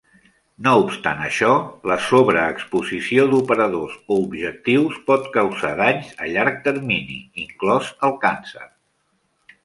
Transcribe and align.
No 0.67 0.71
obstant 0.83 1.19
això, 1.23 1.49
la 1.89 1.97
sobreexposició 2.05 3.25
d'operadors 3.33 3.93
o 4.15 4.17
objectius 4.23 4.95
pot 5.09 5.27
causar 5.35 5.73
danys 5.81 6.09
a 6.25 6.29
llarg 6.37 6.57
termini, 6.69 7.19
inclòs 7.43 7.93
el 8.09 8.17
càncer. 8.25 8.65